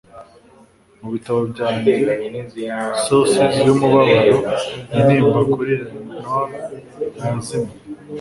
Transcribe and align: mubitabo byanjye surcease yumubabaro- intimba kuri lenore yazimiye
mubitabo 1.01 1.39
byanjye 1.51 1.93
surcease 3.03 3.59
yumubabaro- 3.67 4.37
intimba 4.97 5.39
kuri 5.53 5.73
lenore 5.81 6.57
yazimiye 7.21 7.75